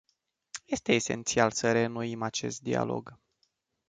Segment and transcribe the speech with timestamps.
[0.65, 3.19] Este esențial să reînnoim acest dialog.